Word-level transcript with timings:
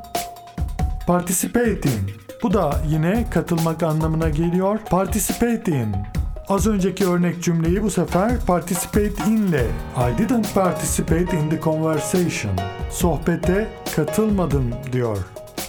Participate 1.06 1.88
in. 1.88 2.10
Bu 2.42 2.54
da 2.54 2.80
yine 2.88 3.30
katılmak 3.30 3.82
anlamına 3.82 4.28
geliyor. 4.28 4.78
Participate 4.90 5.72
in. 5.72 6.17
Az 6.48 6.66
önceki 6.66 7.06
örnek 7.06 7.42
cümleyi 7.42 7.82
bu 7.82 7.90
sefer 7.90 8.40
participate 8.46 9.30
in 9.30 9.36
ile 9.36 9.66
I 9.96 10.22
didn't 10.22 10.54
participate 10.54 11.36
in 11.36 11.50
the 11.50 11.60
conversation. 11.60 12.52
Sohbete 12.90 13.68
katılmadım 13.96 14.70
diyor. 14.92 15.18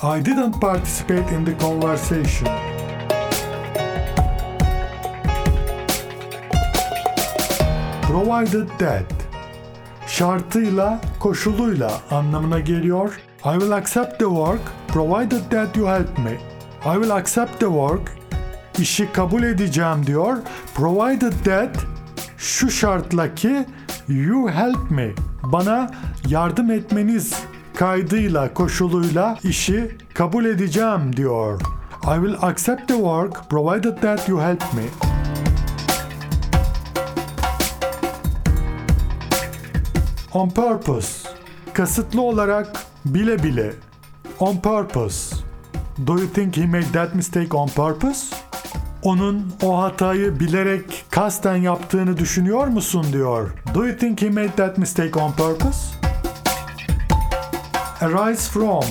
I 0.04 0.26
didn't 0.26 0.62
participate 0.62 1.36
in 1.36 1.46
the 1.46 1.60
conversation. 1.60 2.50
Provided 8.02 8.68
that 8.80 9.04
şartıyla, 10.08 11.02
koşuluyla 11.20 11.92
anlamına 12.12 12.60
geliyor. 12.60 13.20
I 13.46 13.60
will 13.60 13.72
accept 13.72 14.20
the 14.20 14.26
work 14.26 14.62
provided 14.88 15.52
that 15.52 15.78
you 15.78 15.88
help 15.88 16.18
me. 16.18 16.32
I 16.86 16.94
will 16.94 17.12
accept 17.12 17.60
the 17.60 17.66
work 17.66 18.19
işi 18.80 19.12
kabul 19.12 19.44
edeceğim 19.44 20.06
diyor. 20.06 20.38
Provided 20.76 21.34
that 21.46 21.78
şu 22.38 22.72
şartla 22.72 23.36
ki 23.36 23.66
you 24.08 24.50
help 24.50 24.92
me. 24.92 25.12
Bana 25.44 25.92
yardım 26.28 26.72
etmeniz 26.72 27.34
kaydıyla, 27.76 28.54
koşuluyla 28.54 29.38
işi 29.44 29.98
kabul 30.14 30.46
edeceğim 30.46 31.16
diyor. 31.16 31.62
I 32.04 32.16
will 32.16 32.36
accept 32.42 32.88
the 32.88 32.94
work 32.94 33.50
provided 33.50 33.98
that 33.98 34.30
you 34.30 34.42
help 34.42 34.74
me. 34.74 34.84
On 40.34 40.50
purpose. 40.50 41.30
Kasıtlı 41.74 42.22
olarak 42.22 42.86
bile 43.06 43.44
bile. 43.44 43.74
On 44.40 44.58
purpose. 44.58 45.36
Do 46.08 46.14
you 46.14 46.28
think 46.34 46.58
he 46.58 46.66
made 46.66 46.92
that 46.94 47.16
mistake 47.16 47.58
on 47.58 47.68
purpose? 47.68 48.49
Onun 49.04 49.54
o 49.64 49.82
hatayı 49.82 50.40
bilerek 50.40 51.06
kasten 51.10 51.56
yaptığını 51.56 52.18
düşünüyor 52.18 52.68
musun 52.68 53.06
diyor. 53.14 53.52
Do 53.74 53.86
you 53.86 53.98
think 53.98 54.22
he 54.22 54.30
made 54.30 54.56
that 54.56 54.78
mistake 54.78 55.20
on 55.20 55.32
purpose? 55.32 55.96
Arise 58.02 58.52
from 58.52 58.84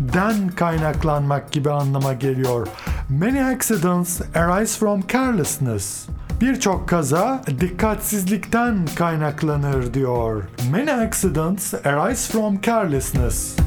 den 0.00 0.48
kaynaklanmak 0.48 1.52
gibi 1.52 1.70
anlama 1.70 2.12
geliyor. 2.12 2.68
Many 3.08 3.44
accidents 3.44 4.20
arise 4.34 4.78
from 4.78 5.02
carelessness. 5.08 6.06
Birçok 6.40 6.88
kaza 6.88 7.42
dikkatsizlikten 7.60 8.86
kaynaklanır 8.94 9.94
diyor. 9.94 10.42
Many 10.72 10.92
accidents 10.92 11.74
arise 11.74 12.32
from 12.32 12.60
carelessness. 12.60 13.59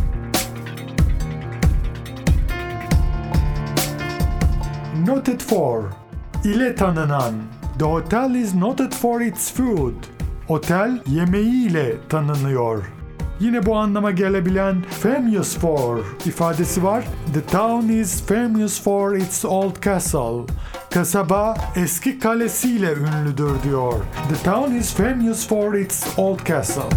Noted 4.98 5.42
for 5.42 5.84
ile 6.44 6.76
tanınan. 6.76 7.34
The 7.80 7.86
hotel 7.86 8.36
is 8.36 8.54
noted 8.54 8.94
for 8.94 9.22
its 9.22 9.54
food. 9.54 9.94
Otel 10.50 11.02
yemeğiyle 11.08 11.96
tanınıyor. 12.10 12.84
Yine 13.40 13.66
bu 13.66 13.76
anlama 13.76 14.12
gelebilen 14.12 14.82
famous 14.82 15.58
for 15.58 16.00
ifadesi 16.26 16.84
var. 16.84 17.04
The 17.34 17.46
town 17.46 17.90
is 17.90 18.22
famous 18.26 18.82
for 18.84 19.16
its 19.16 19.46
old 19.46 19.82
castle. 19.84 20.54
Kasaba 20.92 21.56
eski 21.76 22.20
kalesiyle 22.20 22.94
ünlüdür 22.94 23.64
diyor. 23.64 23.94
The 24.30 24.52
town 24.52 24.72
is 24.72 24.94
famous 24.94 25.48
for 25.48 25.74
its 25.74 26.08
old 26.18 26.46
castle. 26.46 26.90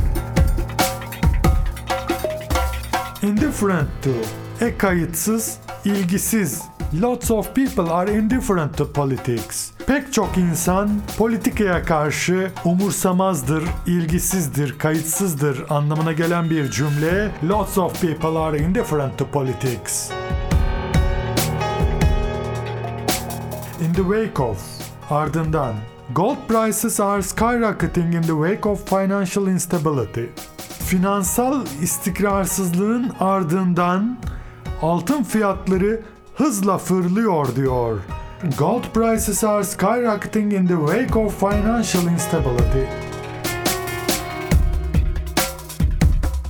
Indifferent 3.23 3.89
to. 4.03 4.11
E 4.65 4.79
kayıtsız, 4.79 5.59
ilgisiz. 5.85 6.75
Lots 6.93 7.31
of 7.31 7.55
people 7.55 7.91
are 7.91 8.19
indifferent 8.19 8.77
to 8.77 8.93
politics. 8.93 9.71
Pek 9.87 10.13
çok 10.13 10.39
insan 10.39 10.91
politikaya 11.19 11.83
karşı 11.83 12.51
umursamazdır, 12.65 13.65
ilgisizdir, 13.87 14.79
kayıtsızdır 14.79 15.65
anlamına 15.69 16.13
gelen 16.13 16.51
bir 16.51 16.71
cümle. 16.71 17.31
Lots 17.49 17.79
of 17.79 18.01
people 18.01 18.39
are 18.39 18.59
indifferent 18.59 19.19
to 19.19 19.27
politics. 19.27 20.11
In 23.81 23.93
the 23.93 24.03
wake 24.03 24.43
of 24.43 24.59
ardından 25.11 25.75
Gold 26.15 26.37
prices 26.49 27.01
are 27.01 27.23
skyrocketing 27.23 28.15
in 28.15 28.23
the 28.23 28.49
wake 28.49 28.69
of 28.69 28.89
financial 28.89 29.47
instability. 29.47 30.25
Finansal 30.87 31.67
istikrarsızlığın 31.83 33.13
ardından 33.21 34.19
altın 34.83 35.23
fiyatları 35.23 36.01
hızla 36.37 36.79
fırlıyor 36.79 37.57
diyor. 37.57 37.99
Gold 38.59 38.83
prices 38.95 39.45
are 39.45 39.65
skyrocketing 39.65 40.53
in 40.53 40.67
the 40.67 40.77
wake 40.77 41.19
of 41.19 41.41
financial 41.41 42.13
instability. 42.13 42.87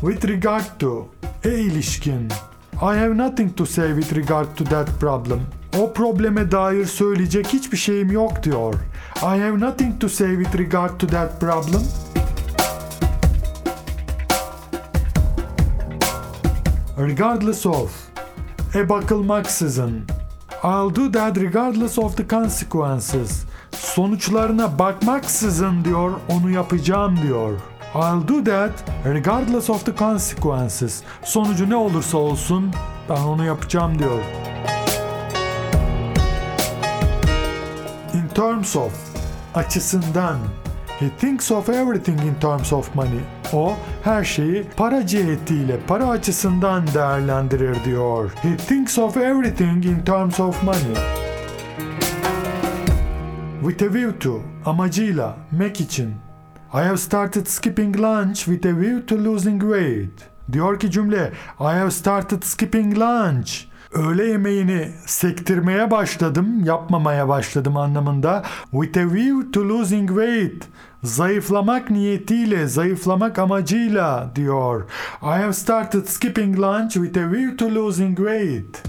With 0.01 0.25
regard 0.25 0.65
to 0.79 1.09
e 1.45 1.51
ilişkin 1.51 2.29
I 2.75 2.99
have 2.99 3.17
nothing 3.17 3.57
to 3.57 3.67
say 3.67 3.89
with 3.89 4.17
regard 4.17 4.57
to 4.57 4.65
that 4.65 5.01
problem. 5.01 5.41
O 5.79 5.93
probleme 5.93 6.51
dair 6.51 6.85
söyleyecek 6.85 7.47
hiçbir 7.47 7.77
şeyim 7.77 8.11
yok 8.11 8.43
diyor. 8.43 8.75
I 9.17 9.41
have 9.41 9.61
nothing 9.61 10.01
to 10.01 10.09
say 10.09 10.37
with 10.37 10.59
regard 10.59 11.01
to 11.01 11.07
that 11.07 11.41
problem. 11.41 11.83
Regardless 16.99 17.67
of 17.67 18.16
e 18.75 18.89
bakılmaksızın. 18.89 20.03
I'll 20.65 20.95
do 20.95 21.13
that 21.13 21.39
regardless 21.39 21.99
of 21.99 22.17
the 22.17 22.29
consequences. 22.29 23.45
Sonuçlarına 23.73 24.79
bakmaksızın 24.79 25.85
diyor, 25.85 26.13
onu 26.29 26.51
yapacağım 26.51 27.23
diyor. 27.23 27.53
I'll 27.95 28.29
do 28.29 28.45
that 28.45 28.73
regardless 29.05 29.71
of 29.71 29.85
the 29.87 29.97
consequences. 29.97 31.03
Sonucu 31.25 31.71
ne 31.71 31.77
olursa 31.77 32.19
olsun 32.19 32.71
ben 33.09 33.23
onu 33.23 33.45
yapacağım 33.45 33.99
diyor. 33.99 34.23
In 38.15 38.29
terms 38.35 38.77
of 38.77 38.93
açısından 39.55 40.39
He 40.99 41.11
thinks 41.11 41.51
of 41.51 41.69
everything 41.69 42.19
in 42.21 42.35
terms 42.35 42.73
of 42.73 42.95
money. 42.95 43.21
O 43.53 43.77
her 44.05 44.25
şeyi 44.25 44.65
para 44.77 45.07
cihetiyle, 45.07 45.81
para 45.87 46.09
açısından 46.09 46.87
değerlendirir 46.95 47.85
diyor. 47.85 48.31
He 48.43 48.57
thinks 48.57 48.99
of 48.99 49.17
everything 49.17 49.85
in 49.85 50.05
terms 50.05 50.41
of 50.41 50.63
money. 50.63 50.97
With 53.61 53.83
a 53.83 53.95
view 53.95 54.19
to, 54.19 54.43
amacıyla, 54.65 55.37
mek 55.53 55.81
için. 55.81 56.11
I 56.75 56.79
have 56.79 56.97
started 56.97 57.47
skipping 57.47 58.01
lunch 58.01 58.37
with 58.37 58.67
a 58.67 58.81
view 58.81 59.07
to 59.07 59.25
losing 59.25 59.63
weight. 59.63 60.29
Diyor 60.53 60.79
ki 60.79 60.91
cümle, 60.91 61.33
I 61.61 61.65
have 61.65 61.91
started 61.91 62.43
skipping 62.43 62.99
lunch. 62.99 63.65
Öğle 63.97 64.25
yemeğini 64.25 64.91
sektirmeye 65.07 65.91
başladım, 65.91 66.65
yapmamaya 66.65 67.29
başladım 67.29 67.77
anlamında. 67.77 68.43
With 68.71 68.99
a 68.99 69.15
view 69.15 69.51
to 69.53 69.69
losing 69.69 70.09
weight. 70.09 70.65
Zayıflamak 71.03 71.91
niyetiyle, 71.91 72.67
zayıflamak 72.67 73.39
amacıyla 73.39 74.33
diyor. 74.35 74.85
I 75.23 75.27
have 75.27 75.53
started 75.53 76.07
skipping 76.07 76.61
lunch 76.61 76.93
with 76.93 77.19
a 77.19 77.33
view 77.33 77.57
to 77.57 77.75
losing 77.75 78.17
weight. 78.17 78.83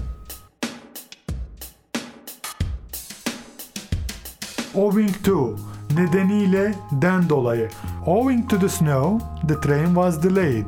Owing 4.74 5.24
to 5.24 5.56
nedeniyle 5.96 6.74
den 6.92 7.28
dolayı. 7.28 7.68
Owing 8.06 8.50
to 8.50 8.58
the 8.58 8.68
snow, 8.68 9.18
the 9.48 9.60
train 9.60 9.86
was 9.86 10.22
delayed. 10.22 10.66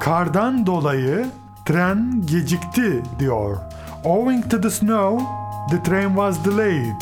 Kardan 0.00 0.66
dolayı 0.66 1.26
Tren 1.64 2.22
gecikti 2.26 3.02
diyor. 3.18 3.56
Owing 4.04 4.42
to 4.48 4.58
the 4.58 4.70
snow, 4.70 5.18
the 5.70 5.78
train 5.78 6.16
was 6.16 6.36
delayed. 6.42 6.96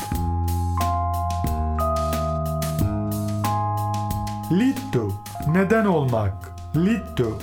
Lead 4.51 4.77
to, 4.93 5.11
neden 5.49 5.87
olmak. 5.87 6.33
Lead 6.75 7.17
to. 7.17 7.39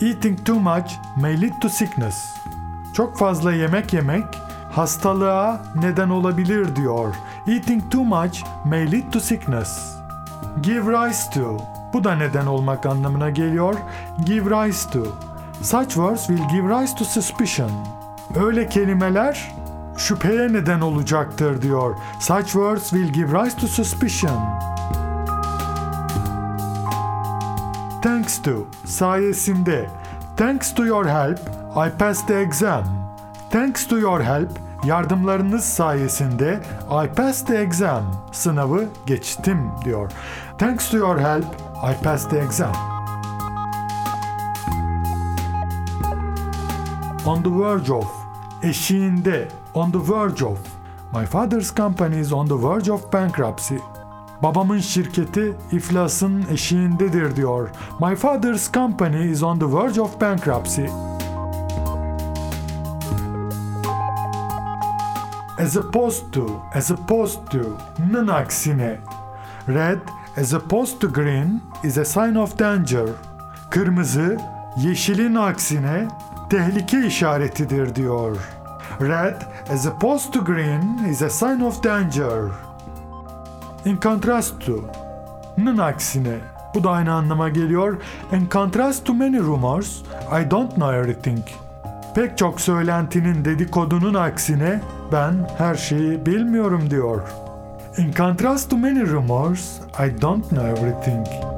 Eating 0.00 0.36
too 0.44 0.58
much 0.58 0.98
may 1.16 1.36
lead 1.36 1.60
to 1.60 1.68
sickness. 1.68 2.16
Çok 2.94 3.18
fazla 3.18 3.52
yemek 3.52 3.92
yemek 3.92 4.24
hastalığa 4.72 5.60
neden 5.74 6.08
olabilir 6.10 6.76
diyor. 6.76 7.14
Eating 7.46 7.92
too 7.92 8.04
much 8.04 8.42
may 8.64 8.92
lead 8.92 9.12
to 9.12 9.20
sickness. 9.20 9.96
Give 10.62 10.92
rise 10.92 11.30
to. 11.30 11.56
Bu 11.92 12.04
da 12.04 12.14
neden 12.14 12.46
olmak 12.46 12.86
anlamına 12.86 13.30
geliyor. 13.30 13.74
Give 14.26 14.50
rise 14.50 14.90
to. 14.90 15.06
Such 15.62 15.88
words 15.88 16.26
will 16.26 16.48
give 16.48 16.80
rise 16.80 16.94
to 16.94 17.04
suspicion. 17.04 18.01
Öyle 18.36 18.68
kelimeler 18.68 19.52
şüpheye 19.96 20.52
neden 20.52 20.80
olacaktır 20.80 21.62
diyor. 21.62 21.96
Such 22.20 22.44
words 22.44 22.90
will 22.90 23.12
give 23.12 23.42
rise 23.42 23.56
to 23.56 23.66
suspicion. 23.66 24.38
Thanks 28.02 28.42
to, 28.42 28.50
sayesinde. 28.84 29.90
Thanks 30.36 30.74
to 30.74 30.84
your 30.84 31.06
help, 31.06 31.38
I 31.76 31.90
passed 31.98 32.26
the 32.26 32.40
exam. 32.40 32.84
Thanks 33.50 33.86
to 33.86 33.98
your 33.98 34.20
help, 34.20 34.50
yardımlarınız 34.84 35.64
sayesinde 35.64 36.60
I 37.04 37.14
passed 37.14 37.46
the 37.46 37.58
exam. 37.58 38.04
Sınavı 38.32 38.84
geçtim 39.06 39.70
diyor. 39.84 40.12
Thanks 40.58 40.90
to 40.90 40.96
your 40.96 41.18
help, 41.18 41.44
I 41.90 42.04
passed 42.04 42.30
the 42.30 42.38
exam. 42.38 42.72
On 47.26 47.42
the 47.42 47.50
verge 47.50 47.92
of, 47.92 48.21
eşiğinde, 48.62 49.48
on 49.74 49.90
the 49.90 49.98
verge 49.98 50.44
of. 50.44 50.58
My 51.14 51.26
father's 51.26 51.74
company 51.74 52.20
is 52.20 52.32
on 52.32 52.48
the 52.48 52.68
verge 52.68 52.92
of 52.92 53.12
bankruptcy. 53.12 53.74
Babamın 54.42 54.78
şirketi 54.78 55.54
iflasın 55.72 56.44
eşiğindedir 56.50 57.36
diyor. 57.36 57.70
My 58.00 58.16
father's 58.16 58.72
company 58.72 59.30
is 59.30 59.42
on 59.42 59.58
the 59.58 59.72
verge 59.72 60.00
of 60.00 60.20
bankruptcy. 60.20 60.84
As 65.58 65.76
opposed 65.76 66.32
to, 66.32 66.46
as 66.74 66.90
opposed 66.90 67.46
to, 67.50 67.58
nın 68.12 68.28
aksine. 68.28 68.98
Red, 69.68 69.98
as 70.36 70.54
opposed 70.54 71.00
to 71.00 71.12
green, 71.12 71.62
is 71.84 71.98
a 71.98 72.04
sign 72.04 72.34
of 72.34 72.58
danger. 72.58 73.06
Kırmızı, 73.70 74.38
yeşilin 74.76 75.34
aksine 75.34 76.08
tehlike 76.52 77.06
işaretidir 77.06 77.94
diyor. 77.94 78.36
Red, 79.00 79.42
as 79.72 79.86
opposed 79.86 80.32
to 80.32 80.44
green, 80.44 81.04
is 81.10 81.22
a 81.22 81.30
sign 81.30 81.60
of 81.60 81.84
danger. 81.84 82.42
In 83.84 84.00
contrast 84.00 84.66
to, 84.66 84.72
nın 85.58 85.78
aksine. 85.78 86.38
Bu 86.74 86.84
da 86.84 86.90
aynı 86.90 87.12
anlama 87.14 87.48
geliyor. 87.48 87.96
In 88.32 88.48
contrast 88.48 89.04
to 89.06 89.14
many 89.14 89.38
rumors, 89.38 90.02
I 90.40 90.50
don't 90.50 90.74
know 90.74 90.96
everything. 90.96 91.44
Pek 92.14 92.38
çok 92.38 92.60
söylentinin 92.60 93.44
dedikodunun 93.44 94.14
aksine 94.14 94.80
ben 95.12 95.34
her 95.58 95.74
şeyi 95.74 96.26
bilmiyorum 96.26 96.90
diyor. 96.90 97.20
In 97.98 98.12
contrast 98.12 98.70
to 98.70 98.76
many 98.76 99.06
rumors, 99.06 99.80
I 100.06 100.22
don't 100.22 100.48
know 100.48 100.70
everything. 100.70 101.51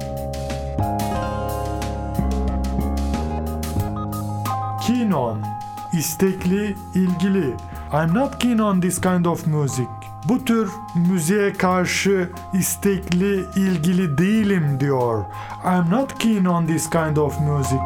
Keen 4.86 5.12
on, 5.12 5.42
istekli, 5.92 6.76
ilgili. 6.94 7.56
I'm 7.92 8.14
not 8.14 8.40
keen 8.40 8.58
on 8.58 8.81
this 8.81 9.00
kind 9.00 9.25
of 9.26 9.46
music. 9.46 9.88
Bu 10.28 10.44
tür 10.44 10.70
müziğe 10.94 11.52
karşı 11.52 12.31
istekli, 12.58 13.44
ilgili 13.56 14.19
değilim 14.19 14.81
diyor. 14.81 15.25
I'm 15.64 15.90
not 15.90 16.19
keen 16.19 16.44
on 16.44 16.66
this 16.66 16.90
kind 16.90 17.16
of 17.16 17.40
music. 17.40 17.78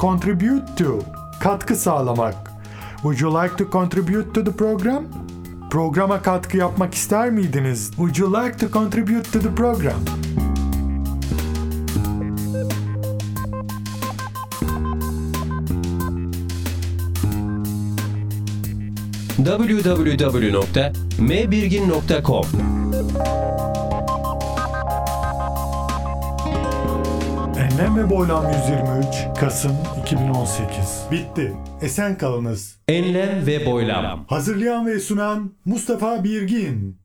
Contribute 0.00 0.74
to, 0.76 0.98
katkı 1.40 1.76
sağlamak. 1.76 2.34
Would 3.02 3.20
you 3.20 3.42
like 3.42 3.56
to 3.56 3.70
contribute 3.70 4.32
to 4.32 4.44
the 4.44 4.56
program? 4.56 5.04
Programa 5.70 6.22
katkı 6.22 6.56
yapmak 6.56 6.94
ister 6.94 7.30
miydiniz? 7.30 7.90
Would 7.90 8.16
you 8.16 8.44
like 8.44 8.58
to 8.58 8.72
contribute 8.72 9.32
to 9.32 9.40
the 9.40 9.54
program? 9.54 10.00
www.mbirgin.com 19.44 22.44
Enlem 27.58 27.96
ve 27.96 28.10
Boylam 28.10 28.52
123 28.52 29.06
Kasım 29.40 29.72
2018 30.02 31.06
Bitti. 31.10 31.52
Esen 31.82 32.18
kalınız. 32.18 32.78
Enlem 32.88 33.46
ve 33.46 33.66
boylam. 33.66 34.24
Hazırlayan 34.28 34.86
ve 34.86 35.00
sunan 35.00 35.52
Mustafa 35.64 36.24
Birgin 36.24 37.03